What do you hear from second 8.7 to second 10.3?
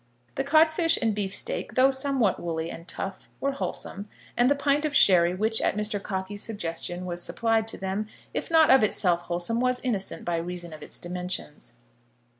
of itself wholesome, was innocent